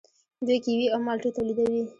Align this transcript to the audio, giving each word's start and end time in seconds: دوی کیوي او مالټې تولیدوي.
دوی 0.45 0.57
کیوي 0.65 0.87
او 0.93 0.99
مالټې 1.05 1.29
تولیدوي. 1.35 1.81